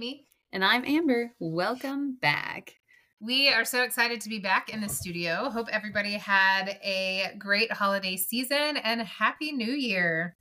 [0.00, 0.24] Amy.
[0.50, 1.34] And I'm Amber.
[1.38, 2.76] Welcome back.
[3.20, 5.50] We are so excited to be back in the studio.
[5.50, 10.36] Hope everybody had a great holiday season and Happy New Year.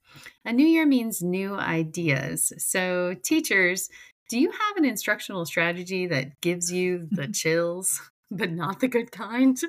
[0.45, 2.53] A new year means new ideas.
[2.57, 3.89] So, teachers,
[4.29, 7.99] do you have an instructional strategy that gives you the chills,
[8.31, 9.59] but not the good kind?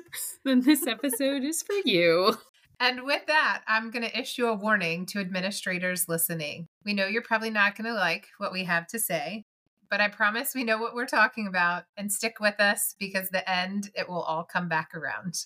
[0.45, 2.37] then this episode is for you.
[2.79, 6.69] And with that, I'm going to issue a warning to administrators listening.
[6.85, 9.45] We know you're probably not going to like what we have to say,
[9.91, 13.47] but I promise we know what we're talking about and stick with us because the
[13.47, 15.45] end, it will all come back around.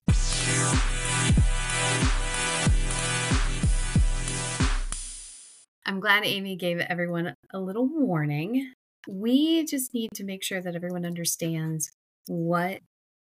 [5.87, 8.71] I'm glad Amy gave everyone a little warning.
[9.07, 11.91] We just need to make sure that everyone understands
[12.27, 12.81] what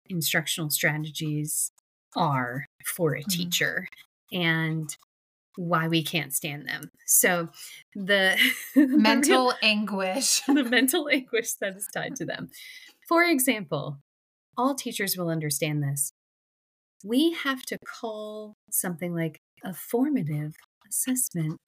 [0.08, 1.70] instructional strategies
[2.16, 2.64] are
[2.96, 3.28] for a mm-hmm.
[3.30, 3.86] teacher
[4.32, 4.96] and
[5.60, 6.90] why we can't stand them.
[7.06, 7.50] So
[7.94, 8.36] the
[8.76, 12.48] mental anguish, the mental anguish that is tied to them.
[13.06, 13.98] For example,
[14.56, 16.12] all teachers will understand this.
[17.04, 20.54] We have to call something like a formative
[20.88, 21.58] assessment.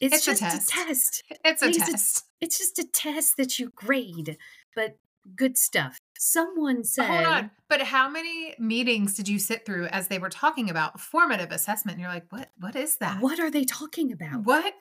[0.00, 0.70] It's, it's just a test.
[0.70, 1.22] a test.
[1.44, 2.24] It's a test.
[2.40, 4.38] it's just a test that you grade.
[4.74, 4.96] But
[5.36, 5.98] good stuff.
[6.18, 10.28] Someone said, Hold on, but how many meetings did you sit through as they were
[10.28, 11.96] talking about formative assessment?
[11.96, 12.50] And you're like, what?
[12.58, 13.20] What is that?
[13.20, 14.44] What are they talking about?
[14.44, 14.74] What?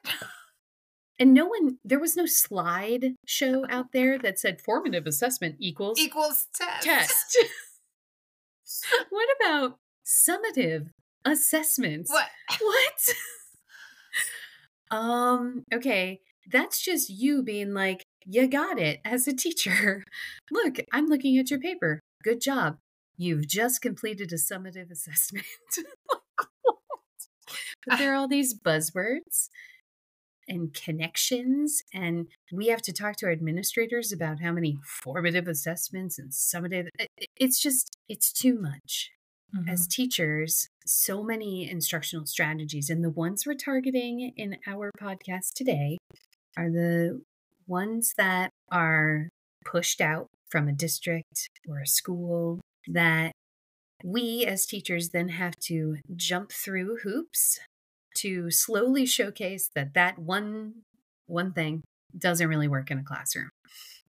[1.17, 5.99] And no one, there was no slide show out there that said formative assessment equals
[5.99, 6.83] equals test.
[6.83, 7.37] Test.
[9.09, 10.89] what about summative
[11.25, 12.11] assessments?
[12.11, 12.27] What?
[12.61, 14.97] What?
[14.97, 15.63] um.
[15.73, 20.03] Okay, that's just you being like, you got it as a teacher.
[20.52, 21.99] Look, I'm looking at your paper.
[22.23, 22.77] Good job.
[23.17, 25.45] You've just completed a summative assessment.
[27.88, 29.49] but there are all these buzzwords
[30.47, 36.17] and connections and we have to talk to our administrators about how many formative assessments
[36.17, 36.87] and summative
[37.37, 39.11] it's just it's too much
[39.55, 39.70] mm-hmm.
[39.70, 45.98] as teachers so many instructional strategies and the ones we're targeting in our podcast today
[46.58, 47.21] are the
[47.69, 49.30] ones that are
[49.65, 53.31] pushed out from a district or a school that
[54.03, 57.59] we as teachers then have to jump through hoops
[58.15, 60.73] to slowly showcase that that one
[61.27, 61.83] one thing
[62.17, 63.49] doesn't really work in a classroom.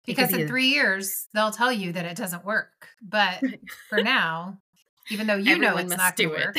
[0.04, 3.40] Because in three years they'll tell you that it doesn't work but
[3.88, 4.58] for now
[5.10, 6.46] even though you know it's not do it.
[6.46, 6.56] work,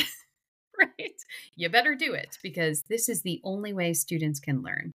[0.78, 1.14] right.
[1.56, 4.92] You better do it because this is the only way students can learn.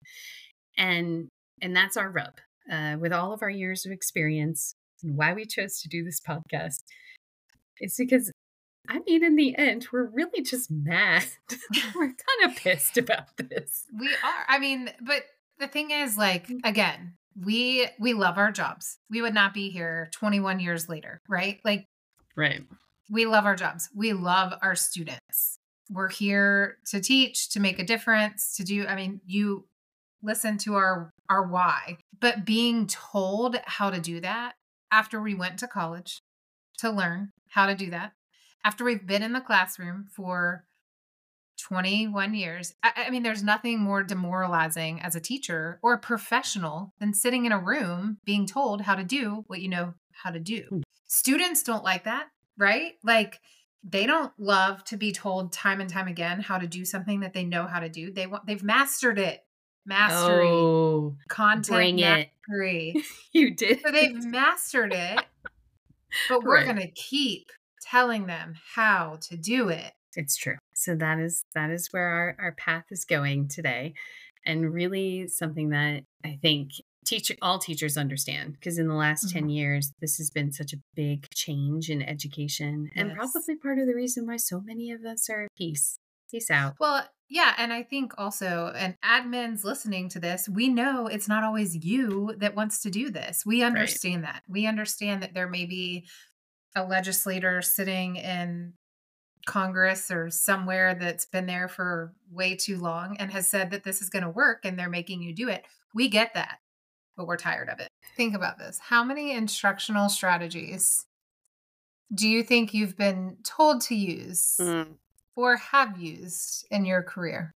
[0.78, 1.28] And
[1.62, 2.40] and that's our rub
[2.72, 6.20] uh, with all of our years of experience and why we chose to do this
[6.20, 6.84] podcast.
[7.80, 8.32] It's because,
[8.88, 11.26] I mean, in the end, we're really just mad.
[11.96, 13.86] we're kind of pissed about this.
[13.98, 14.46] We are.
[14.48, 15.24] I mean, but
[15.60, 16.60] the thing is, like, mm.
[16.64, 17.14] again,
[17.44, 18.98] we we love our jobs.
[19.10, 21.60] We would not be here 21 years later, right?
[21.64, 21.86] Like,
[22.36, 22.62] right.
[23.10, 23.90] We love our jobs.
[23.96, 25.58] We love our students.
[25.90, 28.86] We're here to teach, to make a difference, to do.
[28.86, 29.66] I mean, you
[30.24, 31.98] listen to our our why.
[32.20, 34.54] But being told how to do that
[34.92, 36.22] after we went to college
[36.80, 38.14] to learn how to do that
[38.64, 40.66] after we've been in the classroom for
[41.62, 46.94] 21 years I, I, mean there's nothing more demoralizing as a teacher or a professional
[47.00, 50.40] than sitting in a room being told how to do what you know how to
[50.40, 50.64] do.
[50.72, 50.82] Mm.
[51.08, 52.28] students don't like that
[52.58, 52.94] right?
[53.04, 53.40] Like
[53.84, 57.34] they don't love to be told time and time again how to do something that
[57.34, 58.12] they know how to do.
[58.12, 59.42] They want they've mastered it
[59.86, 62.94] mastery, oh, content bring mastery.
[62.96, 63.06] It.
[63.34, 63.82] you did.
[63.82, 65.20] So they've mastered it,
[66.30, 66.66] but we're right.
[66.66, 67.48] going to keep
[67.82, 69.94] telling them how to do it.
[70.16, 70.58] It's true.
[70.74, 73.94] So that is that is where our, our path is going today.
[74.46, 76.72] And really something that I think
[77.06, 79.40] teach all teachers understand because in the last mm-hmm.
[79.40, 83.04] 10 years this has been such a big change in education yes.
[83.04, 85.98] and probably part of the reason why so many of us are at peace
[86.32, 86.76] Peace out.
[86.80, 87.54] Well, yeah.
[87.58, 92.36] And I think also, and admins listening to this, we know it's not always you
[92.40, 93.46] that wants to do this.
[93.46, 94.34] We understand right.
[94.34, 94.44] that.
[94.50, 96.06] We understand that there may be
[96.76, 98.74] a legislator sitting in
[99.46, 104.02] Congress or somewhere that's been there for way too long and has said that this
[104.02, 105.64] is going to work and they're making you do it.
[105.96, 106.60] We get that,
[107.16, 107.88] but we're tired of it.
[108.18, 108.78] Think about this.
[108.78, 111.06] How many instructional strategies
[112.14, 114.88] do you think you've been told to use mm
[115.36, 117.54] or have used in your career?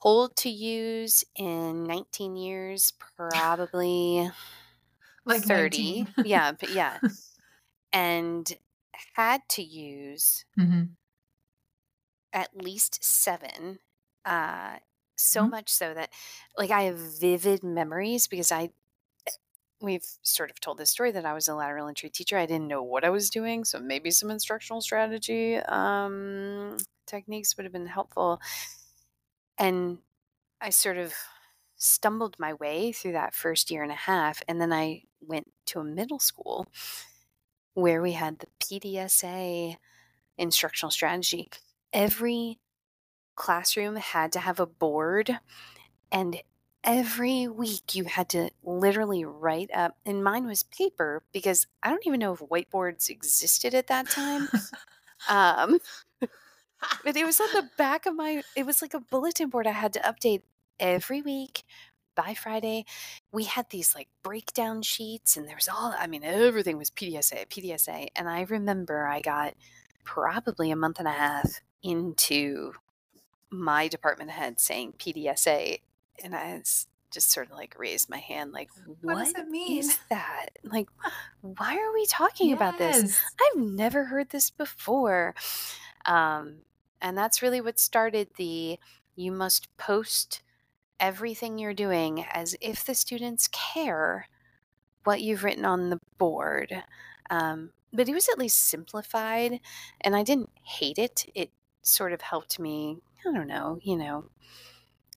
[0.00, 4.30] Told to use in 19 years, probably
[5.24, 6.06] like 30.
[6.22, 7.00] yeah, but yeah.
[7.92, 8.52] and
[9.14, 10.92] had to use mm-hmm.
[12.32, 13.78] at least seven
[14.24, 14.78] uh,
[15.16, 15.50] So Mhm.
[15.50, 16.12] much so that,
[16.56, 18.70] like, I have vivid memories because I,
[19.82, 22.38] we've sort of told this story that I was a lateral entry teacher.
[22.38, 26.76] I didn't know what I was doing, so maybe some instructional strategy um,
[27.06, 28.40] techniques would have been helpful.
[29.58, 29.98] And
[30.60, 31.12] I sort of
[31.76, 35.80] stumbled my way through that first year and a half, and then I went to
[35.80, 36.66] a middle school
[37.74, 39.76] where we had the PDSA
[40.38, 41.50] instructional strategy.
[41.92, 42.58] Every
[43.34, 45.38] classroom had to have a board
[46.10, 46.42] and
[46.84, 52.06] every week you had to literally write up and mine was paper because i don't
[52.06, 54.48] even know if whiteboards existed at that time
[55.28, 55.78] um
[56.20, 59.72] but it was on the back of my it was like a bulletin board i
[59.72, 60.42] had to update
[60.80, 61.62] every week
[62.14, 62.84] by friday.
[63.32, 67.46] We had these like breakdown sheets and there was all i mean everything was pdsa
[67.48, 69.54] pdsa and i remember i got
[70.04, 72.72] probably a month and a half into
[73.50, 75.78] my department head saying pdsa
[76.22, 76.62] and I
[77.10, 80.46] just sort of like raised my hand like What what does it mean?" is that
[80.64, 80.88] like
[81.42, 85.34] why are we talking about this I've never heard this before.
[86.04, 86.62] Um,
[87.00, 88.78] and that's really what started the
[89.14, 90.42] you must post
[91.00, 94.28] everything you're doing as if the students care
[95.04, 96.84] what you've written on the board.
[97.30, 99.60] Um, but it was at least simplified,
[100.00, 101.26] and I didn't hate it.
[101.34, 101.50] It
[101.82, 104.26] sort of helped me, I don't know, you know,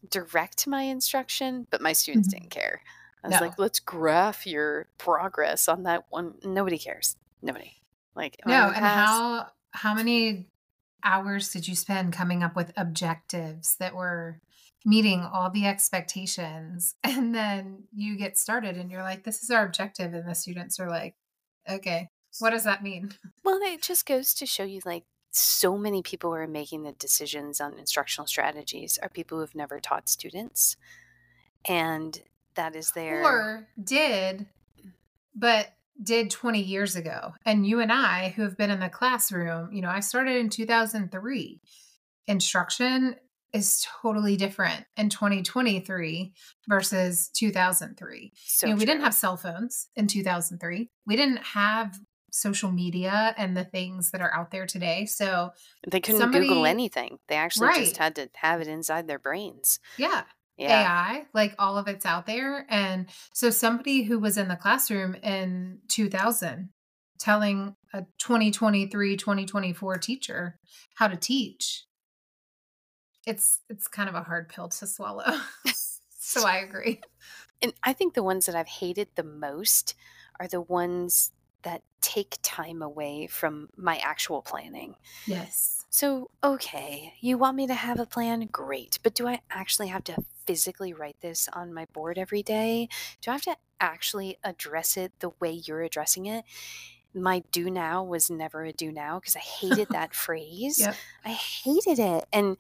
[0.10, 2.32] direct my instruction, but my students Mhm.
[2.32, 2.82] didn't care.
[3.24, 3.48] I was No.
[3.48, 6.36] like, let's graph your progress on that one.
[6.44, 7.16] Nobody cares.
[7.42, 7.74] Nobody.
[8.16, 9.08] Like, No, and pass?
[9.10, 10.48] how how many
[11.04, 14.40] hours did you spend coming up with objectives that were
[14.86, 16.96] meeting all the expectations?
[17.04, 20.14] And then you get started and you're like, this is our objective.
[20.14, 21.16] And the students are like,
[21.68, 22.10] okay,
[22.40, 23.14] what does that mean?
[23.44, 25.06] Well, it just goes to show you like
[25.36, 29.56] so many people who are making the decisions on instructional strategies are people who have
[29.56, 30.78] never taught students.
[31.66, 32.22] And
[32.56, 34.46] that is their Or did,
[35.36, 37.34] but did 20 years ago.
[37.46, 40.50] And you and I, who have been in the classroom, you know, I started in
[40.50, 41.62] 2003.
[42.28, 43.16] Instruction
[43.54, 46.34] is totally different in 2023
[46.68, 48.34] versus 2003.
[48.46, 50.90] so you know, we didn't have cell phones in 2003.
[51.06, 51.98] We didn't have
[52.36, 55.06] social media and the things that are out there today.
[55.06, 55.52] So,
[55.88, 57.20] they couldn't Google anything.
[57.28, 57.84] They actually Right.
[57.86, 59.80] just had to have it inside their brains.
[59.98, 60.26] yeah,
[60.58, 60.88] Yeah.
[60.88, 62.66] AI, like all of it's out there.
[62.70, 66.72] And so somebody who was in the classroom in 2000
[67.20, 70.60] telling a 2023, 2024 teacher
[70.96, 71.86] how to teach,
[73.26, 75.40] it's it's kind of a hard pill to swallow.
[76.10, 77.02] so I agree.
[77.62, 79.96] And I think the ones that I've hated the most
[80.40, 81.32] are the ones
[81.66, 84.96] that take time away from my actual planning.
[85.26, 85.86] Yes.
[85.90, 88.48] So, okay, you want me to have a plan?
[88.52, 89.00] Great.
[89.02, 90.16] But do I actually have to
[90.46, 92.90] physically write this on my board every day?
[93.22, 96.46] Do I have to actually address it the way you're addressing it?
[97.14, 100.80] My do now was never a do now because I hated that phrase.
[100.80, 100.96] Yep.
[101.26, 102.26] I hated it.
[102.32, 102.58] And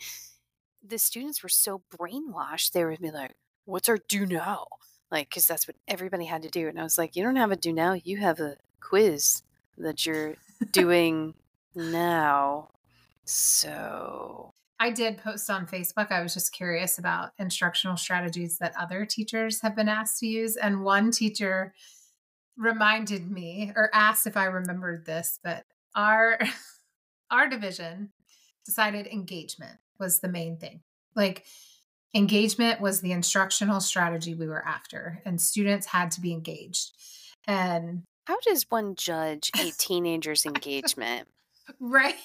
[0.83, 3.33] the students were so brainwashed, they would be like,
[3.65, 4.67] What's our do now?
[5.11, 6.67] Like, because that's what everybody had to do.
[6.67, 9.43] And I was like, You don't have a do now, you have a quiz
[9.77, 10.35] that you're
[10.71, 11.33] doing
[11.75, 12.69] now.
[13.25, 16.11] So, I did post on Facebook.
[16.11, 20.57] I was just curious about instructional strategies that other teachers have been asked to use.
[20.57, 21.73] And one teacher
[22.57, 25.63] reminded me or asked if I remembered this, but
[25.95, 26.39] our
[27.31, 28.11] our division
[28.65, 30.81] decided engagement was the main thing.
[31.15, 31.45] Like
[32.13, 36.91] engagement was the instructional strategy we were after and students had to be engaged.
[37.47, 41.27] And how does one judge a teenager's engagement?
[41.79, 42.15] Right.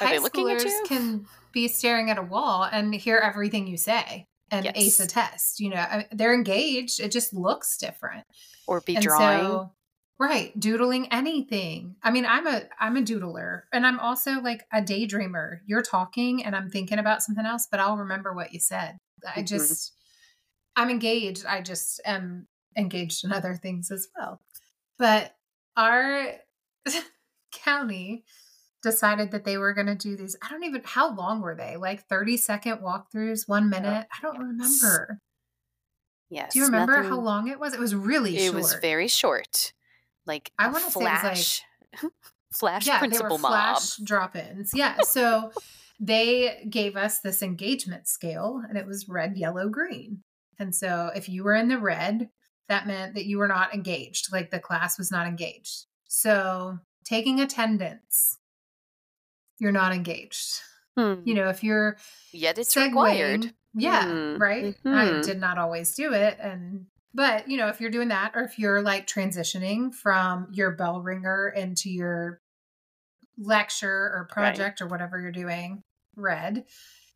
[0.00, 3.66] Are High they looking at schoolers can be staring at a wall and hear everything
[3.66, 5.58] you say and ace a test.
[5.60, 7.00] You know, they're engaged.
[7.00, 8.24] It just looks different.
[8.66, 9.40] Or be And drawing?
[9.40, 9.72] so-
[10.18, 11.96] right, doodling anything.
[12.02, 15.60] I mean, I'm a I'm a doodler, and I'm also like a daydreamer.
[15.66, 18.96] You're talking, and I'm thinking about something else, but I'll remember what you said.
[19.26, 19.46] I Mhm.
[19.48, 19.94] just
[20.76, 21.44] I'm engaged.
[21.46, 24.40] I just am engaged in other things as well.
[24.98, 25.34] But
[25.80, 26.32] our
[27.52, 28.24] county
[28.82, 30.36] decided that they were going to do these.
[30.42, 31.76] I don't even, how long were they?
[31.76, 34.06] Like 30 second walkthroughs, one minute?
[34.10, 35.20] I don't remember.
[36.30, 36.52] yes.
[36.52, 37.74] Do you remember how long it was?
[37.74, 38.54] It was really It short.
[38.54, 39.72] was very short.
[40.26, 41.62] Like I say it was like- flash,
[42.52, 43.50] flash yeah, they principal were mob.
[43.50, 44.72] flash drop ins.
[44.74, 45.00] Yeah.
[45.02, 45.52] So
[45.98, 50.22] they gave us this engagement scale and it was red, yellow, green.
[50.58, 52.28] And so if you were in the red,
[52.70, 55.84] that meant that you were not engaged, like the class was not engaged.
[56.08, 58.38] So taking attendance,
[59.58, 60.60] you're not engaged.
[60.96, 61.16] Hmm.
[61.24, 61.98] You know, if you're
[62.32, 63.54] Yet it's segueing- required.
[63.74, 64.40] Yeah, Mm.
[64.40, 64.74] right?
[64.84, 65.24] I Mhm.
[65.24, 68.56] did not always do it and but, you know, if you're doing that or if
[68.56, 72.40] you're like transitioning from your bell ringer into your
[73.36, 74.28] lecture or Right.
[74.32, 75.82] project or whatever you're doing,
[76.14, 76.66] read.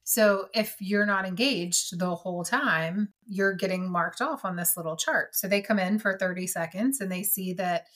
[0.04, 4.96] So if you're not engaged the whole time, you're getting marked off on this little
[4.96, 5.34] chart.
[5.34, 7.87] So they come in for 30 seconds and they see that,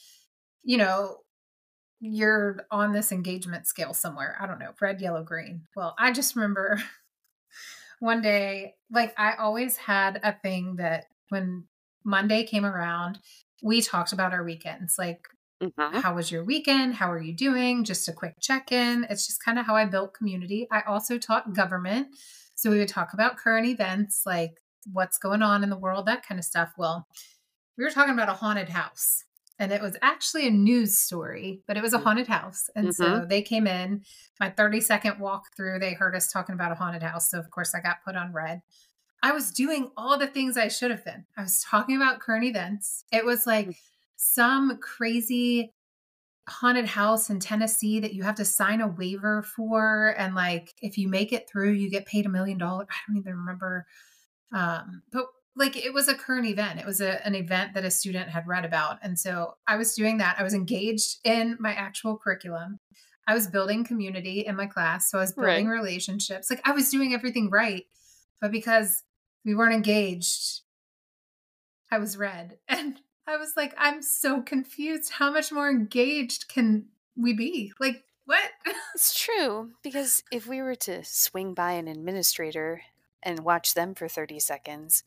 [0.64, 1.18] you know,
[2.00, 4.38] you're on this engagement scale somewhere.
[4.40, 5.64] I don't know, red, yellow, green.
[5.76, 6.82] Well, I just remember
[8.00, 11.64] one day, like I always had a thing that when
[12.04, 13.18] Monday came around,
[13.62, 14.96] we talked about our weekends.
[14.98, 15.28] Like,
[15.62, 16.02] Mhm.
[16.02, 16.94] how was your weekend?
[16.94, 17.82] How are you doing?
[17.84, 19.04] Just a quick check in.
[19.10, 20.68] It's just kind of how I built community.
[20.70, 22.08] I also taught government.
[22.54, 24.52] So we would talk about current events, like
[24.92, 26.72] what's going on in the world, that kind of stuff.
[26.78, 27.06] Well,
[27.76, 29.24] we were talking about a haunted house.
[29.60, 32.04] And it was actually a news story, but it was a Mm.
[32.04, 32.70] haunted house.
[32.76, 34.04] And so they came in,
[34.38, 37.28] my 30 second walkthrough, they heard us talking about a haunted house.
[37.30, 38.62] So, of course, I got put on red.
[39.20, 41.26] I was doing all the things I should have been.
[41.36, 43.04] I was talking about current events.
[43.10, 43.76] It was like
[44.18, 45.72] some crazy
[46.48, 50.14] haunted house in Tennessee that you have to sign a waiver for.
[50.18, 52.88] And like, if you make it through, you get paid a million dollars.
[52.90, 53.86] I don't even remember.
[54.52, 56.80] Um, but like, it was a current event.
[56.80, 58.98] It was a, an event that a student had read about.
[59.02, 60.36] And so I was doing that.
[60.38, 62.80] I was engaged in my actual curriculum.
[63.28, 65.10] I was building community in my class.
[65.10, 65.78] So I was building Right.
[65.78, 66.50] relationships.
[66.50, 67.84] Like, I was doing everything right.
[68.40, 69.02] But because
[69.44, 70.62] we weren't engaged,
[71.92, 72.58] I was red.
[72.68, 75.12] And I was like, I'm so confused.
[75.12, 77.72] How much more engaged can we be?
[77.78, 78.50] Like, what?
[78.94, 82.82] It's true because if we were to swing by an administrator
[83.22, 85.04] and watch them for 30 seconds,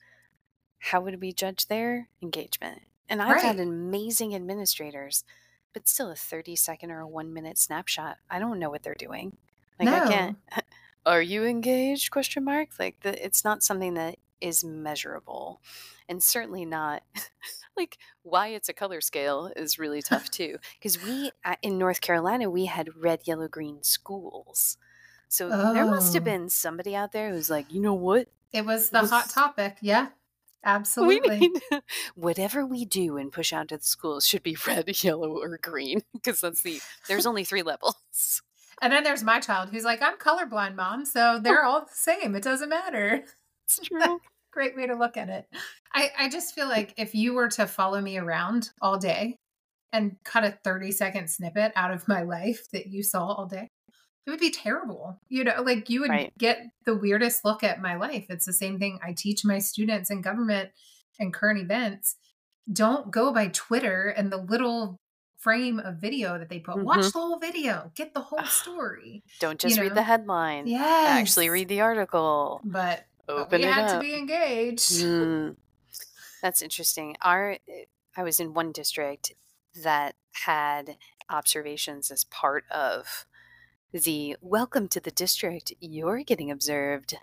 [0.80, 2.84] how would we judge their engagement?
[3.10, 5.26] And I've had amazing administrators,
[5.74, 8.18] but still a 30 second or a 1 minute snapshot.
[8.30, 9.36] I don't know what they're doing.
[9.80, 10.38] Like I can't
[11.06, 12.12] Are you engaged?
[12.12, 12.70] question mark.
[12.80, 15.62] Like the, it's not something that is measurable
[16.10, 17.04] and certainly not
[17.78, 22.02] like why it's a color scale is really tough too because we uh, in north
[22.02, 24.78] carolina we had red yellow green schools
[25.28, 26.26] so there must have Oh.
[26.26, 29.78] been somebody out there who's like you know what It was the hot topic.
[29.82, 30.10] Yeah, we
[30.66, 31.40] absolutely.
[31.40, 31.62] need
[32.16, 36.02] whatever we do and push out to the schools should be red yellow or green
[36.14, 38.42] because that's the there's only three levels
[38.82, 41.06] And then there's my child who's like, I'm colorblind, mom.
[41.06, 42.36] So they're all the same.
[42.36, 43.24] It doesn't matter.
[43.64, 44.20] it's true
[44.52, 45.46] Great way to look at it.
[45.94, 49.38] I, I just feel like if you were to follow me around all day
[49.94, 53.68] and cut a 30 second snippet out of my life that you saw all day,
[54.26, 55.18] it would be terrible.
[55.30, 56.34] You know, like you would Right.
[56.38, 58.26] get the weirdest look at my life.
[58.30, 60.70] It's the same thing I teach my students in government
[61.20, 62.16] and current events.
[62.72, 64.98] Don't go by Twitter and the little
[65.40, 66.78] frame of video that they put.
[66.84, 67.14] Watch Mhm.
[67.14, 69.24] the whole video, get the whole story.
[69.40, 71.06] don't You just read the headline Yeah.
[71.08, 73.06] actually read the article but
[73.36, 75.04] open we had up to be engaged.
[75.04, 75.56] Mm,
[76.42, 77.16] that's interesting.
[77.22, 77.58] Our
[78.16, 79.34] I was in one district
[79.84, 80.98] that had
[81.30, 83.26] observations as part of
[83.92, 85.74] the welcome to the district.
[85.80, 87.16] You're getting observed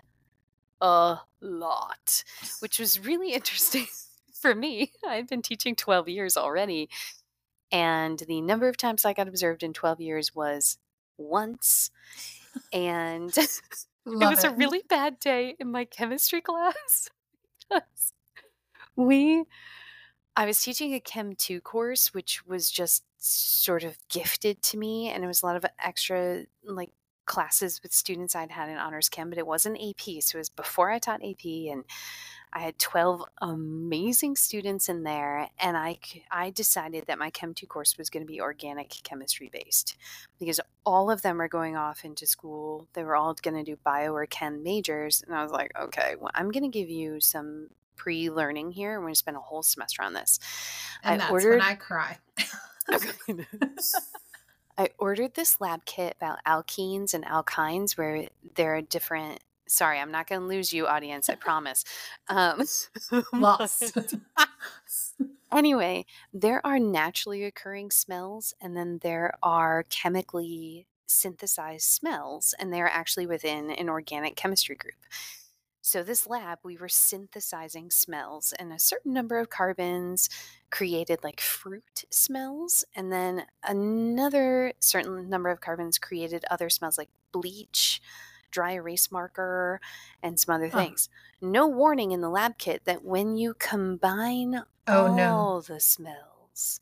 [0.81, 2.23] a lot,
[2.59, 3.87] which was really interesting
[4.33, 4.93] for me.
[5.07, 6.89] I've been teaching 12 years already,
[7.71, 10.77] and the number of times I got observed in 12 years was
[11.17, 11.91] once.
[12.73, 13.35] And
[14.13, 17.09] it Love was a really bad day in my chemistry class
[18.95, 19.43] we
[20.35, 25.09] I was teaching a Chem 2 course which was just sort of gifted to me
[25.09, 26.91] and it was a lot of extra like
[27.25, 30.49] classes with students I'd had in honors chem but it wasn't AP so it was
[30.49, 31.83] before I taught AP and
[32.51, 35.99] I had 12 amazing students in there and I,
[36.31, 39.95] I decided that my Chem 2 course was going to be organic chemistry based
[40.39, 42.87] because all of them are going off into school.
[42.93, 45.23] They were all going to do bio or chem majors.
[45.25, 48.97] And I was like, okay, well, I'm going to give you some pre learning here.
[48.99, 50.39] We're going to spend a whole semester on this.
[51.03, 52.17] And I that's ordered- when I cry.
[52.91, 53.11] Okay.
[54.79, 59.41] I ordered this lab kit about alkenes and alkynes where there are different.
[59.69, 61.29] Sorry, I'm not going to lose you, audience.
[61.29, 61.85] I promise.
[62.27, 62.63] Um,
[63.33, 63.95] Lost.
[65.53, 72.89] anyway, there are naturally occurring smells, and then there are chemically synthesized smells, and they're
[72.89, 74.95] actually within an organic chemistry group.
[75.81, 80.29] So, this lab, we were synthesizing smells, and a certain number of carbons
[80.71, 87.09] created like fruit smells, and then another certain number of carbons created other smells like
[87.31, 88.01] bleach,
[88.51, 89.79] dry erase marker,
[90.23, 91.09] and some other things.
[91.41, 95.61] No warning in the lab kit that when you combine Oh, all no.
[95.61, 96.81] the smells,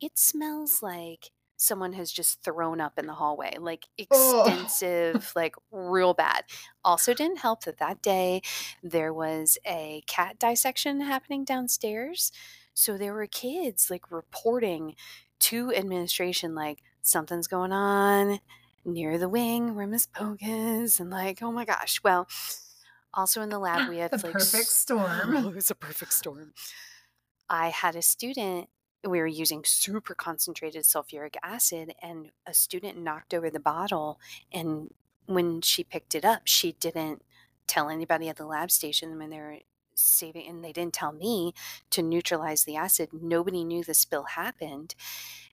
[0.00, 4.44] it smells like someone has just thrown up in the hallway, like Oh.
[4.46, 6.44] extensive, like real bad.
[6.84, 8.42] Also, didn't help that that day
[8.82, 12.30] there was a cat dissection happening downstairs.
[12.74, 14.96] So there were kids like reporting
[15.40, 18.40] to administration, like something's going on
[18.86, 22.00] near the wing where Miss Pogue is, and like, oh my gosh.
[22.02, 22.28] Well,
[23.12, 25.36] also in the lab, we have The like perfect storm.
[25.36, 26.52] Oh, it was a perfect storm.
[27.48, 28.68] I had a student,
[29.04, 34.18] we were using super concentrated sulfuric acid, and a student knocked over the bottle.
[34.52, 34.92] And
[35.26, 37.22] when she picked it up, she didn't
[37.66, 39.58] tell anybody at the lab station when they were
[39.98, 41.52] saving, and they didn't tell me
[41.90, 43.10] to neutralize the acid.
[43.12, 44.94] Nobody knew the spill happened.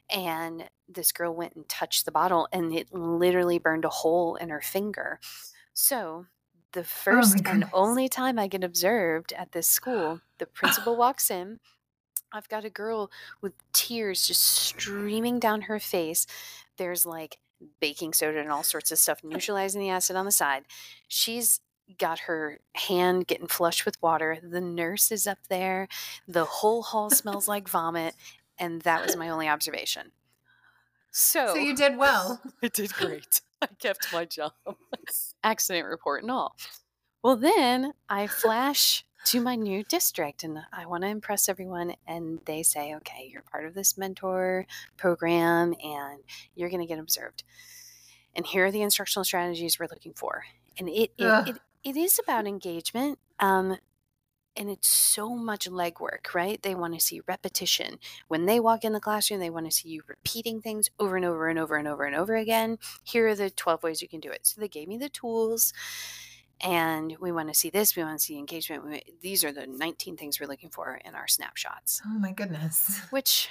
[0.09, 4.49] And this girl went and touched the bottle, and it literally burned a hole in
[4.49, 5.19] her finger.
[5.73, 6.27] So,
[6.73, 11.31] the oh first and only time I get observed at this school, the principal walks
[11.31, 11.59] in.
[12.31, 16.25] I've got a girl with tears just streaming down her face.
[16.77, 17.37] There's like
[17.79, 20.63] baking soda and all sorts of stuff neutralizing the acid on the side.
[21.07, 21.59] She's
[21.97, 24.37] got her hand getting flushed with water.
[24.41, 25.87] The nurse is up there.
[26.27, 28.15] The whole hall smells like vomit.
[28.57, 30.11] And that was my only observation.
[31.11, 32.41] So, So you did well.
[32.63, 33.41] I did great.
[33.61, 34.53] I kept my job.
[35.43, 36.55] Accident report and all.
[37.23, 41.93] Well, then I flash to my new district and I want to impress everyone.
[42.05, 44.65] And they say, okay, you're part of this mentor
[44.97, 46.19] program and
[46.55, 47.43] you're going to get observed.
[48.35, 50.43] And here are the instructional strategies we're looking for.
[50.77, 53.19] And it, it, it, it is about engagement.
[53.39, 53.77] Um,
[54.55, 56.61] and it's so much legwork, right?
[56.61, 57.97] They want to see repetition.
[58.27, 61.25] When they walk in the classroom, they want to see you repeating things over and
[61.25, 62.77] over and over and over and over again.
[63.03, 64.45] Here are the 12 ways you can do it.
[64.45, 65.73] So they gave me the tools,
[66.61, 67.95] and we want to see this.
[67.95, 68.85] We want to see engagement.
[68.85, 73.01] We, these are the 19 things we're looking for in our snapshots, Oh my goodness.
[73.09, 73.49] which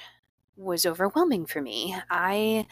[0.56, 1.96] was overwhelming for me.
[2.10, 2.66] I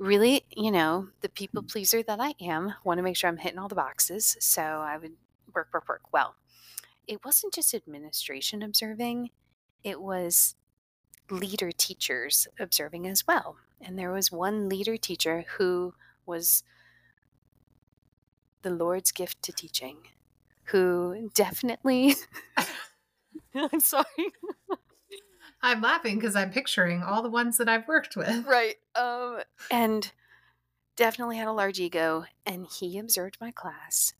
[0.00, 1.68] really, you know, the people mm-hmm.
[1.68, 4.36] pleaser that I am, want to make sure I'm hitting all the boxes.
[4.40, 5.12] So I would
[5.54, 6.02] work, work, work.
[6.12, 6.34] Well,
[7.06, 9.30] it wasn't just administration observing,
[9.84, 10.56] it was
[11.30, 13.56] leader teachers observing as well.
[13.80, 15.94] And there was one leader teacher who
[16.26, 16.64] was
[18.62, 19.98] the Lord's gift to teaching,
[20.64, 22.14] who definitely.
[23.54, 24.04] I'm sorry.
[25.62, 28.46] I'm laughing because I'm picturing all the ones that I've worked with.
[28.46, 28.76] Right.
[28.94, 30.10] Um, and
[30.96, 32.24] definitely had a large ego.
[32.46, 34.14] And he observed my class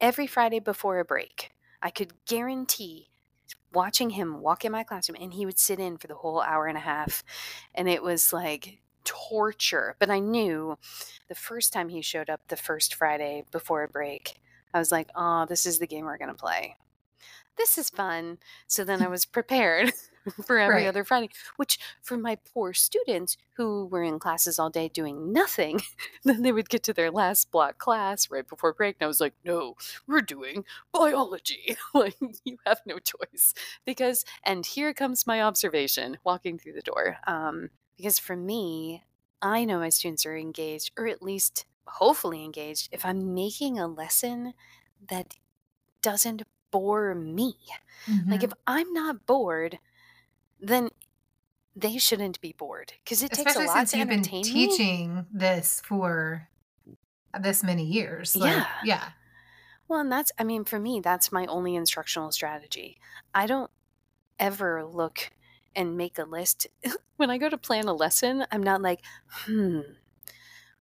[0.00, 1.52] every Friday before a break.
[1.82, 3.08] I could guarantee
[3.72, 6.66] watching him walk in my classroom and he would sit in for the whole hour
[6.66, 7.22] and a half.
[7.74, 9.96] And it was like torture.
[9.98, 10.76] But I knew
[11.28, 14.40] the first time he showed up, the first Friday before a break,
[14.74, 16.76] I was like, oh, this is the game we're going to play.
[17.56, 18.38] This is fun.
[18.66, 19.92] So then I was prepared
[20.44, 20.86] for every Right.
[20.86, 25.80] other Friday, which for my poor students who were in classes all day doing nothing,
[26.24, 28.96] then they would get to their last block class right before break.
[29.00, 31.76] And I was like, no, we're doing biology.
[31.94, 33.54] like, you have no choice.
[33.84, 37.16] Because, and here comes my observation walking through the door.
[37.26, 39.04] Um, because for me,
[39.42, 43.86] I know my students are engaged, or at least hopefully engaged, if I'm making a
[43.86, 44.54] lesson
[45.08, 45.34] that
[46.02, 47.56] doesn't bore me.
[48.30, 48.44] Like, Mhm.
[48.44, 49.78] if I'm not bored,
[50.60, 50.90] then
[51.76, 54.42] they shouldn't be bored because it takes Especially a lot since to you've been me.
[54.42, 56.48] teaching this for
[57.40, 58.36] this many years.
[58.36, 58.66] Like, Yeah.
[58.84, 59.08] Yeah.
[59.88, 62.98] Well, and that's, I mean, for me, that's my only instructional strategy.
[63.34, 63.70] I don't
[64.38, 65.30] ever look
[65.74, 66.66] and make a list.
[67.16, 69.80] when I go to plan a lesson, I'm not like, hmm,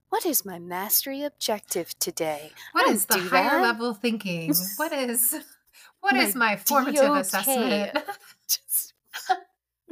[0.10, 2.52] what is my mastery objective today?
[2.72, 3.62] What is the higher that.
[3.62, 4.54] level thinking?
[4.78, 5.36] What is
[6.02, 7.18] what My is my formative DOK.
[7.22, 7.98] assessment?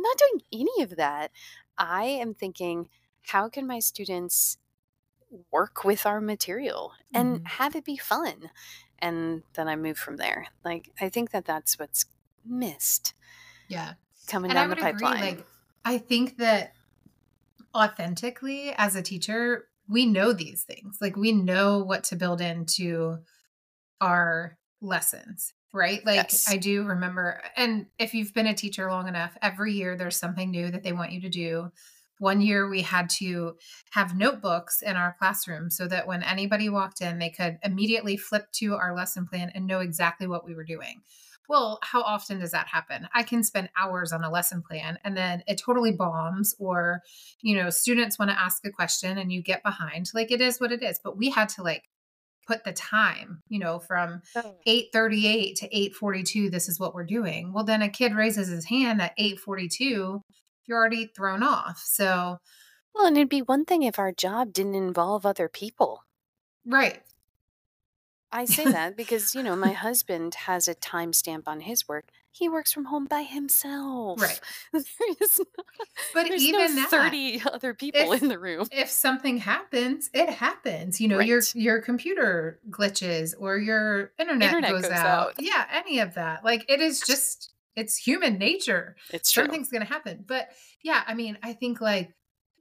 [0.08, 1.32] Not doing any of that.
[1.78, 2.90] I am thinking,
[3.24, 4.58] how can my students
[5.52, 7.46] work with our material and Mhm.
[7.46, 8.52] have it be fun?
[9.00, 10.48] And then I move from there.
[10.64, 12.06] Like, I think that that's what's
[12.46, 13.14] missed
[13.68, 13.96] yeah.
[14.28, 15.02] coming And down the would agree.
[15.02, 15.38] pipeline.
[15.38, 15.48] Like,
[15.86, 16.74] I think that
[17.76, 20.98] authentically, as a teacher, we know these things.
[21.02, 23.20] Like, we know what to build into
[24.02, 26.06] our lessons, right?
[26.06, 26.46] Like, Yes.
[26.50, 30.52] I do remember, and if you've been a teacher long enough, every year there's something
[30.52, 31.72] new that they want you to do.
[32.20, 33.58] One year we had to
[33.92, 38.52] have notebooks in our classroom so that when anybody walked in, they could immediately flip
[38.54, 41.04] to our lesson plan and know exactly what we were doing.
[41.48, 43.08] Well, how often does that happen?
[43.14, 47.04] I can spend hours on a lesson plan and then it totally bombs, or,
[47.42, 50.10] you know, students want to ask a question and you get behind.
[50.14, 51.00] Like it is what it is.
[51.02, 51.88] But we had to like
[52.48, 54.22] put the time, you know, from
[54.66, 57.54] 838 to 842, this is what we're doing.
[57.54, 60.22] Well, then a kid raises his hand at 842,
[60.66, 61.82] you're already thrown off.
[61.86, 62.38] So
[62.96, 66.04] Well, and it'd be one thing if our job didn't involve other people.
[66.66, 67.02] Right.
[68.32, 72.06] I say that because, you know, my husband has a timestamp on his work.
[72.32, 74.22] He works from home by himself.
[74.22, 74.40] Right.
[74.74, 75.46] There is no,
[76.14, 78.68] But even no that, 30 other people if- in the room.
[78.72, 81.02] if something happens, it happens.
[81.02, 85.06] You know, your your computer glitches or your internet, Internet goes, goes out.
[85.30, 85.34] out.
[85.40, 86.44] Yeah, any of that.
[86.46, 88.96] Like it is just it's human nature.
[89.12, 89.44] It's true.
[89.44, 90.24] Something's going to happen.
[90.28, 90.50] But
[90.84, 92.12] yeah, I mean, I think like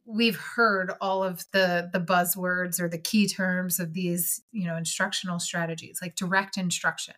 [0.06, 4.76] we've heard all of the the buzzwords or the key terms of these, you know,
[4.76, 7.14] instructional strategies, like direct instruction.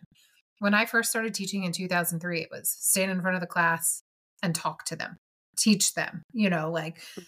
[0.59, 4.03] When I first started teaching in 2003, it was stand in front of the class
[4.43, 5.17] and talk to them,
[5.57, 7.21] teach them, you know, like mm-hmm.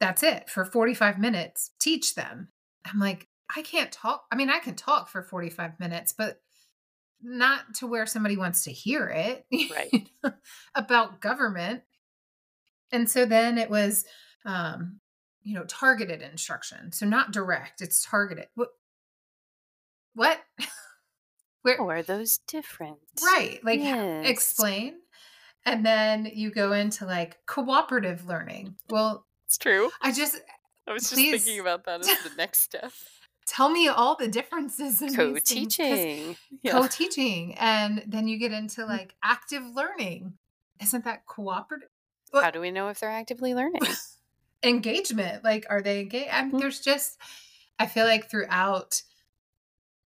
[0.00, 2.48] that's it for 45 minutes, teach them.
[2.84, 4.24] I'm like, I can't talk.
[4.30, 6.40] I mean, I can talk for 45 minutes, but
[7.22, 10.08] not to where somebody wants to hear it Right.
[10.74, 11.82] about government.
[12.92, 14.04] And so then it was,
[14.44, 15.00] um,
[15.42, 16.92] you know, targeted instruction.
[16.92, 18.46] So not direct, it's targeted.
[18.54, 18.68] What?
[20.14, 20.40] What?
[21.62, 21.80] Where?
[21.80, 22.98] Are those different?
[23.22, 23.62] Right.
[23.64, 24.26] Like, Yes.
[24.28, 24.94] explain.
[25.66, 28.76] And then you go into like cooperative learning.
[28.88, 29.90] Well, It's true.
[30.00, 30.36] I just
[30.86, 32.92] I was just thinking about that as the next step.
[33.46, 36.36] tell me all the differences in these things, 'cause Co-teaching.
[36.62, 36.72] Yeah.
[36.72, 40.38] co-teaching and then you get into like active learning
[40.80, 41.88] isn't that cooperative
[42.32, 43.82] How do we know if they're actively learning?
[44.62, 46.60] Engagement like are they engaged I mean, Mhm.
[46.60, 47.16] there's just
[47.78, 49.02] i feel like throughout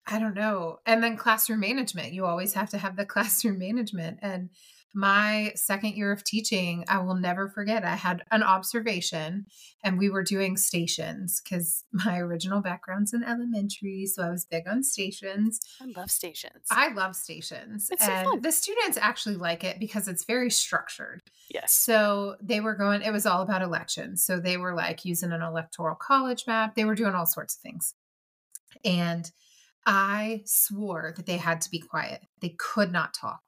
[0.06, 4.18] i don't know and then classroom management you always have to have the classroom management
[4.22, 4.50] and
[4.94, 9.46] my second year of teaching i will never forget i had an observation
[9.84, 14.66] and we were doing stations because my original background's in elementary so i was big
[14.66, 16.66] on stations I love stations.
[16.70, 17.88] I love stations.
[17.90, 18.40] It's so fun.
[18.42, 21.22] the students actually like it because it's very structured.
[21.48, 21.72] yes.
[21.72, 24.24] So they were going, it was all about elections.
[24.24, 26.74] So they were like using an electoral college map.
[26.74, 27.94] They were doing all sorts of things.
[28.84, 29.30] And
[29.86, 32.22] I swore that they had to be quiet.
[32.40, 33.40] They could not talk.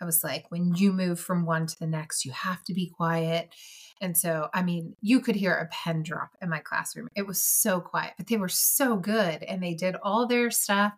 [0.00, 2.88] I was like, when you move from one to the next, you have to be
[2.88, 3.54] quiet.
[4.00, 7.08] And so, I mean, you could hear a pen drop in my classroom.
[7.14, 10.92] It was so quiet, but they were so good and they did all their stuff.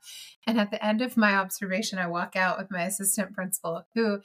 [0.47, 4.21] And at the end of my observation, I walk out with my assistant principal who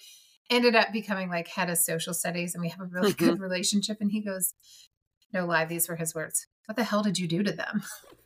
[0.49, 2.55] ended up becoming like head of social studies.
[2.55, 3.25] And we have a really mm-hmm.
[3.25, 3.97] good relationship.
[4.01, 4.53] And he goes,
[5.31, 6.47] No lie, these were his words.
[6.65, 7.83] What the hell did you do to them?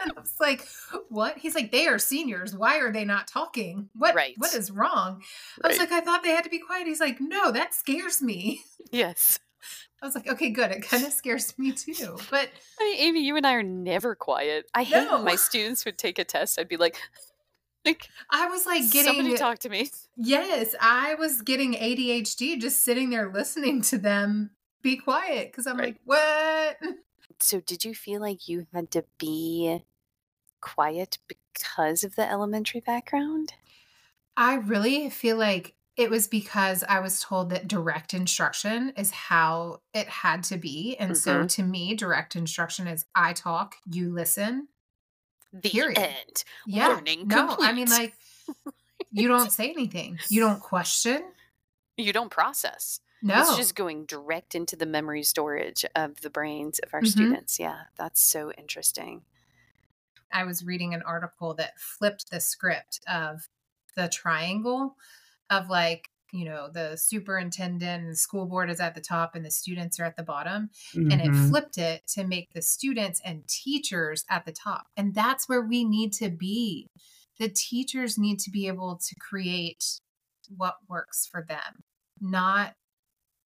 [0.00, 0.66] And I was like,
[1.08, 1.38] what?
[1.38, 2.54] He's like, they are seniors.
[2.56, 3.90] Why are they not talking?
[3.94, 4.34] What Right.
[4.38, 5.22] what is wrong?
[5.62, 5.90] I was Right.
[5.90, 6.86] like, I thought they had to be quiet.
[6.86, 8.62] He's like, no, that scares me.
[8.90, 9.38] Yes.
[10.00, 10.70] I was like, okay, good.
[10.70, 12.16] It kind of scares me too.
[12.30, 12.48] But
[12.80, 14.66] I mean, Amy, you and I are never quiet.
[14.72, 16.58] I hate when my students would take a test.
[16.58, 16.96] I'd be like,
[17.84, 19.90] like I was like getting somebody talk to me.
[20.16, 24.50] Yes, I was getting ADHD just sitting there listening to them
[24.82, 25.88] be quiet because I'm Right.
[25.88, 26.94] like, what?
[27.40, 29.82] So, did you feel like you had to be
[30.60, 33.54] quiet because of the elementary background?
[34.36, 39.80] I really feel like it was because I was told that direct instruction is how
[39.92, 40.96] it had to be.
[40.96, 41.46] And so mm-hmm.
[41.48, 44.68] to me, direct instruction is I talk, you listen.
[45.52, 45.98] The Period.
[45.98, 46.44] end.
[46.66, 46.88] Yeah.
[46.88, 48.14] Learning no, I mean, like,
[49.10, 51.24] you don't say anything, you don't question.
[51.96, 53.00] You don't process.
[53.22, 53.40] No.
[53.40, 57.04] It's just going direct into the memory storage of the brains of our Mhm.
[57.04, 57.58] students.
[57.58, 59.24] Yeah, that's so interesting.
[60.32, 63.48] I was reading an article that flipped the script of
[63.96, 64.96] the triangle
[65.50, 69.44] of like, you know, the superintendent and the school board is at the top and
[69.44, 70.70] the students are at the bottom.
[71.10, 71.34] And it Mhm.
[71.34, 74.88] flipped it to make the students and teachers at the top.
[74.96, 76.88] And that's where we need to be.
[77.38, 80.00] The teachers need to be able to create
[80.54, 81.80] what works for them,
[82.20, 82.74] not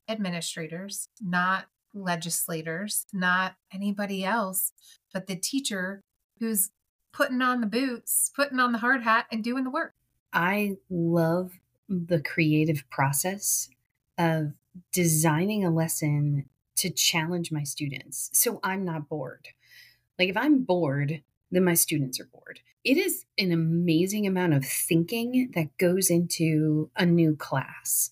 [0.09, 4.73] administrators, not legislators, not anybody else,
[5.13, 6.03] but the teacher
[6.39, 6.71] who's
[7.13, 9.95] putting on the boots, putting on the hard hat, and doing the work.
[10.33, 11.53] I love
[11.89, 13.69] the creative process
[14.17, 14.53] of
[14.93, 19.49] designing a lesson to challenge my students so I'm not bored.
[20.19, 22.61] Like, if I'm bored, then my students are bored.
[22.85, 28.11] It is an amazing amount of thinking that goes into a new class,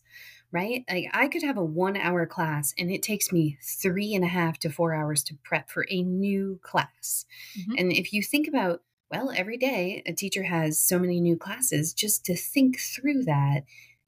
[0.53, 0.85] right?
[0.91, 4.29] Like, I could have a one hour class and it takes me three and a
[4.29, 7.25] half to four hours to prep for a new class.
[7.57, 7.79] Mhm.
[7.79, 11.95] And if you think about, well, every day a teacher has so many new classes,
[11.95, 13.65] just to think through that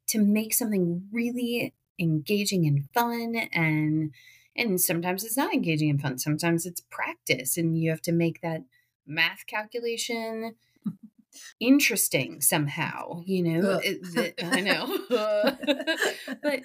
[0.08, 4.12] to make something really engaging and fun and
[4.56, 8.40] and sometimes it's not engaging and fun sometimes it's practice and you have to make
[8.40, 8.62] that
[9.06, 10.54] math calculation
[11.60, 13.80] interesting somehow you know uh.
[13.82, 14.98] It- i know.
[15.10, 15.56] Uh.
[16.42, 16.60] But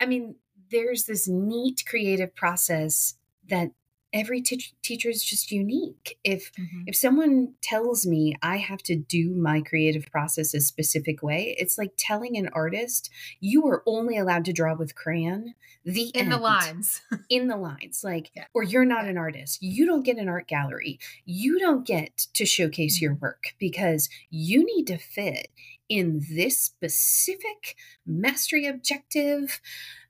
[0.00, 0.36] i mean
[0.70, 3.14] there's this neat creative process
[3.48, 3.70] that
[4.12, 6.18] every t- teacher is just unique.
[6.24, 6.84] If Mhm.
[6.86, 11.78] if someone tells me I have to do my creative process a specific way, it's
[11.78, 15.54] like telling an artist you are only allowed to draw with crayon.
[15.84, 17.00] The in the lines.
[17.30, 18.46] in the lines like Yeah.
[18.54, 19.10] or you're not Yeah.
[19.10, 23.20] an artist you don't get an art gallery you don't get to showcase your Mhm.
[23.20, 25.48] work because you need to fit
[25.90, 27.76] in this specific
[28.06, 29.60] mastery objective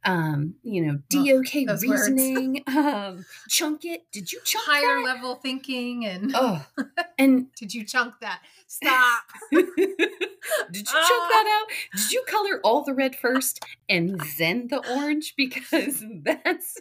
[0.04, 1.82] um you know dok words.
[1.82, 5.04] reasoning um chunk it did you chunk Higher that?
[5.04, 6.64] level thinking and oh
[7.18, 8.40] and did you chunk that?
[8.66, 9.24] Stop.
[9.50, 10.86] did you chunk
[11.30, 11.68] that out
[12.00, 16.80] did you color all the red first and then the orange because that's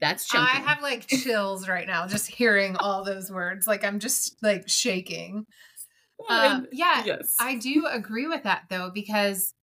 [0.00, 3.66] that's I have like chills right now just hearing all those words.
[3.66, 5.46] Like I'm just like shaking.
[6.28, 9.54] Um, yeah, yes I do agree with that though, because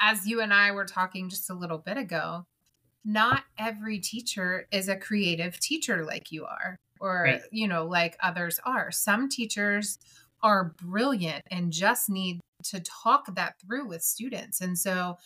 [0.00, 2.46] as you and I were talking just a little bit ago,
[3.04, 7.42] not every teacher is a creative teacher like you are, or, Right.
[7.50, 8.90] you know, like others are.
[8.90, 9.98] Some teachers
[10.42, 14.60] are brilliant and just need to talk that through with students.
[14.60, 15.16] And so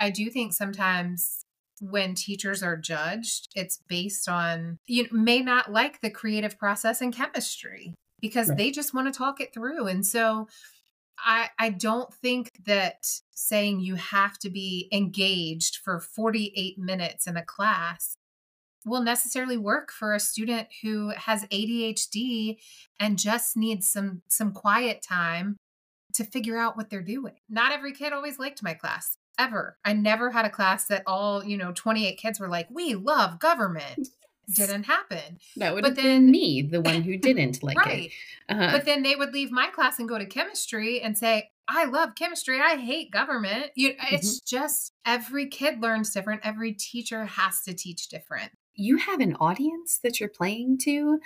[0.00, 1.44] I do think sometimes
[1.80, 7.12] when teachers are judged, it's based on you may not like the creative process in
[7.12, 8.56] chemistry because Right.
[8.58, 9.86] they just want to talk it through.
[9.88, 10.48] And so
[11.18, 17.36] I I don't think that saying you have to be engaged for 48 minutes in
[17.36, 18.14] a class
[18.84, 22.58] will necessarily work for a student who has ADHD
[22.98, 25.56] and just needs some some quiet time
[26.14, 27.34] to figure out what they're doing.
[27.48, 29.78] Not every kid always liked my class ever.
[29.84, 33.38] I never had a class that all, you know, 28 kids were like, "We love
[33.38, 34.08] government."
[34.54, 35.38] Didn't happen.
[35.56, 38.06] That would But have then- been me, the one who didn't like right.
[38.06, 38.12] it.
[38.54, 38.68] Uh-huh.
[38.72, 42.16] But then they would leave my class and go to chemistry and say, I love
[42.16, 42.60] chemistry.
[42.60, 43.70] I hate government.
[43.76, 46.40] You, it's just every kid learns different.
[46.44, 48.50] Every teacher has to teach different.
[48.74, 51.20] you have an audience that you're playing to,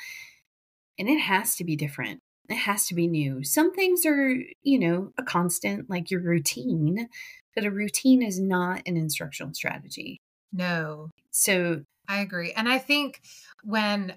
[0.99, 2.21] and it has to be different.
[2.49, 3.43] It has to be new.
[3.45, 7.09] Some things are, you know, a constant, like your routine,
[7.55, 10.21] but a routine is not an instructional strategy.
[10.53, 12.53] No, So, I agree.
[12.53, 13.21] And I think
[13.65, 14.17] when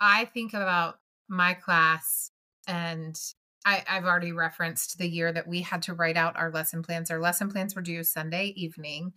[0.00, 2.30] I think about my class,
[2.66, 3.18] and
[3.64, 7.10] I, I've already referenced the year that we had to write out our lesson plans.
[7.10, 9.12] Our lesson plans were due Sunday evening.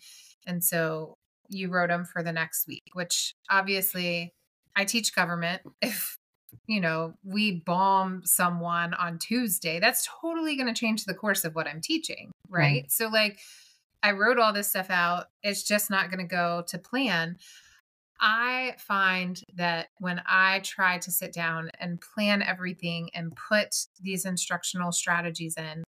[0.45, 1.17] And so
[1.49, 4.33] you wrote them for the next week, which obviously
[4.75, 5.61] I teach government.
[5.81, 6.17] If,
[6.67, 11.55] you know, we bomb someone on Tuesday, that's totally going to change the course of
[11.55, 12.29] what I'm teaching.
[12.47, 12.61] Right.
[12.61, 12.91] Right.
[12.91, 13.39] So, like,
[14.03, 15.25] I wrote all this stuff out.
[15.41, 17.37] It's just not going to go to plan.
[18.19, 24.25] I find that when I try to sit down and plan everything and put these
[24.25, 25.83] instructional strategies in,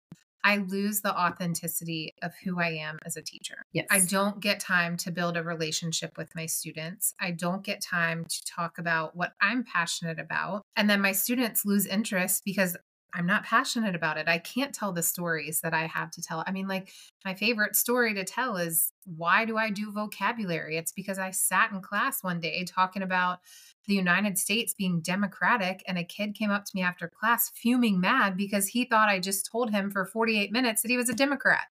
[0.42, 3.56] I lose the authenticity of who I am as a teacher.
[3.72, 3.86] yes.
[3.90, 7.14] I don't get time to build a relationship with my students.
[7.20, 10.62] I don't get time to talk about what I'm passionate about.
[10.76, 12.76] And then my students lose interest because
[13.14, 14.28] I'm not passionate about it.
[14.28, 16.44] I can't tell the stories that I have to tell.
[16.46, 16.92] I mean, like,
[17.24, 20.76] my favorite story to tell is why do I do vocabulary?
[20.76, 23.40] It's because I sat in class one day talking about
[23.86, 28.00] the United States being democratic, and a kid came up to me after class fuming
[28.00, 31.14] mad because he thought I just told him for 48 minutes that he was a
[31.14, 31.68] Democrat.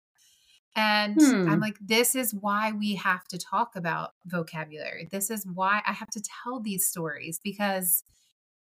[0.75, 1.47] And Hmm.
[1.47, 5.07] I'm like, this is why we have to talk about vocabulary.
[5.09, 8.03] This is why I have to tell these stories because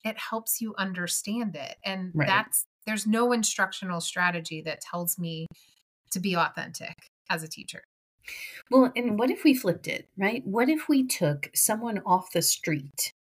[0.03, 1.75] it helps you understand it.
[1.85, 2.27] And Right.
[2.27, 5.47] that's, there's no instructional strategy that tells me
[6.11, 6.95] to be authentic
[7.29, 7.83] as a teacher.
[8.69, 10.45] Well, and what if we flipped it, right?
[10.45, 13.13] What if we took someone off the street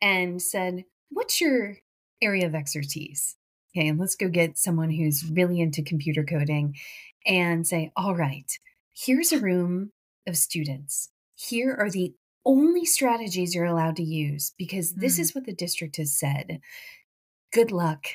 [0.00, 1.76] and said, What's your
[2.22, 3.36] area of expertise?
[3.76, 6.76] Okay, and let's go get someone who's really into computer coding
[7.26, 8.50] and say, All right,
[8.94, 9.90] here's a room
[10.26, 11.10] of students.
[11.34, 12.12] Here are the
[12.44, 15.20] only strategies you're allowed to use because this Mm.
[15.20, 16.60] is what the district has said.
[17.52, 18.06] Good luck.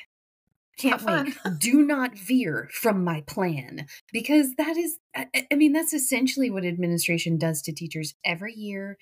[0.78, 1.34] Can't wait.
[1.58, 6.50] Do not veer from my plan because that is, I, I- I mean, that's essentially
[6.50, 8.98] what administration does to teachers every year.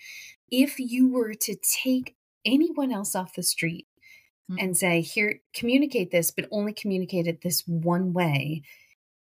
[0.50, 3.86] If you were to take anyone else off the street
[4.50, 4.56] Mm.
[4.62, 8.60] and say, here, communicate this, but only communicate it this one way,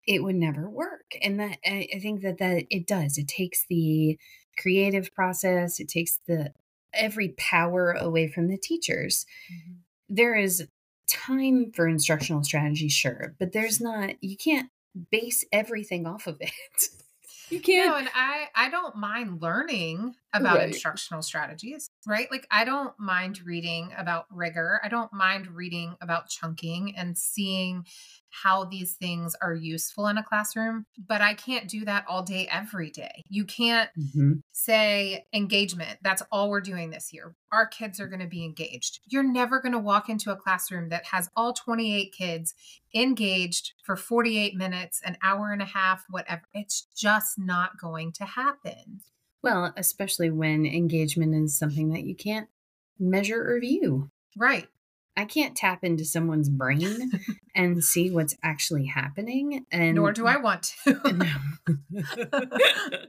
[0.07, 1.05] it would never work.
[1.21, 3.19] And that, I, I think that, that it does.
[3.19, 4.19] It takes the
[4.61, 6.53] creative process, it takes the
[6.95, 9.77] every power away from the teachers Mhm.
[10.09, 10.67] there is
[11.09, 14.71] time for instructional strategy, sure, but there's not, you can't
[15.11, 16.53] base everything off of it.
[17.51, 17.89] you can't.
[17.89, 20.67] No, and I I don't mind learning about Right.
[20.67, 22.31] instructional strategies, right?
[22.31, 24.81] Like I don't mind reading about rigor.
[24.85, 27.85] I don't mind reading about chunking and seeing
[28.31, 32.47] how these things are useful in a classroom, but I can't do that all day
[32.51, 33.25] every day.
[33.29, 34.41] You can't Mhm.
[34.53, 35.99] say engagement.
[36.03, 37.35] That's all we're doing this year.
[37.53, 39.01] Our kids are going to be engaged.
[39.07, 42.55] You're never going to walk into a classroom that has all 28 kids
[42.95, 46.43] engaged for 48 minutes, an hour and a half, whatever.
[46.55, 49.01] It's just not going to happen.
[49.43, 52.49] Well, especially when engagement is something that you can't
[52.99, 54.11] measure or view.
[54.37, 54.69] Right.
[55.17, 57.11] I can't tap into someone's brain
[57.55, 59.67] and see what's actually happening.
[59.71, 61.27] And Nor do I want to.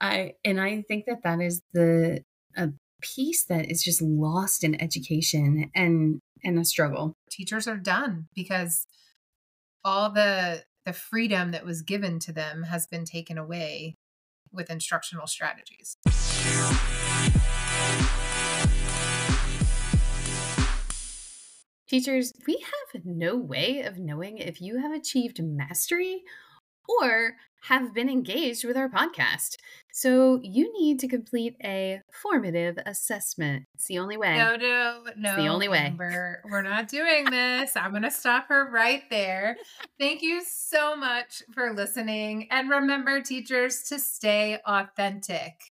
[0.00, 2.24] I and I think that that is the
[2.56, 2.70] a
[3.02, 7.14] piece that is just lost in education and and a struggle.
[7.30, 8.86] Teachers are done because
[9.84, 13.94] all the the freedom that was given to them has been taken away
[14.52, 15.96] with instructional strategies.
[21.88, 26.22] Teachers, we have no way of knowing if you have achieved mastery
[26.88, 29.56] or have been engaged with our podcast.
[29.92, 33.66] So you need to complete a formative assessment.
[33.74, 34.36] It's the only way.
[34.36, 35.30] No, no, no.
[35.30, 35.78] It's the only way.
[35.78, 37.76] Amber, we're not doing this.
[37.76, 39.56] I'm going to stop her right there.
[39.98, 42.48] Thank you so much for listening.
[42.50, 45.70] And remember, teachers, to stay authentic.